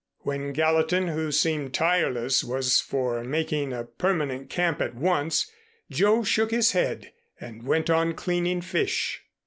When 0.21 0.51
Gallatin, 0.51 1.09
who 1.09 1.31
seemed 1.31 1.75
tireless 1.75 2.43
was 2.43 2.79
for 2.81 3.23
making 3.23 3.71
a 3.71 3.83
permanent 3.83 4.49
camp 4.49 4.81
at 4.81 4.95
once, 4.95 5.51
Joe 5.91 6.23
shook 6.23 6.49
his 6.49 6.71
head 6.71 7.11
and 7.39 7.61
went 7.61 7.87
on 7.87 8.13
cleaning 8.15 8.61
fish. 8.61 9.21